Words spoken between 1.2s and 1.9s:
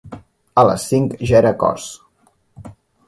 ja era cos.